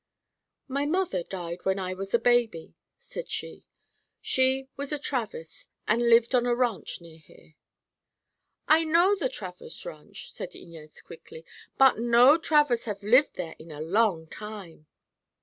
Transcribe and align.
"My 0.67 0.87
mother 0.87 1.21
died 1.21 1.59
when 1.63 1.77
I 1.77 1.93
was 1.93 2.11
a 2.11 2.17
baby," 2.17 2.73
said 2.97 3.29
she. 3.29 3.67
"She 4.19 4.67
was 4.75 4.91
a 4.91 4.97
Travers 4.97 5.67
and 5.87 6.09
lived 6.09 6.33
on 6.33 6.47
a 6.47 6.55
ranch 6.55 7.01
near 7.01 7.19
here." 7.19 7.53
"I 8.67 8.83
know 8.83 9.15
the 9.15 9.29
Travers 9.29 9.85
Ranch," 9.85 10.31
said 10.31 10.55
Inez 10.55 11.03
quickly. 11.03 11.45
"But 11.77 11.99
no 11.99 12.39
Travers 12.39 12.85
have 12.85 13.03
live 13.03 13.31
there 13.33 13.55
in 13.59 13.69
a 13.69 13.79
long 13.79 14.25
time." 14.25 14.87